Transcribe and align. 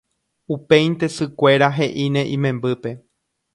Upéinte 0.55 1.09
sykuéra 1.17 1.69
he'íne 1.77 2.25
imembýpe 2.39 2.91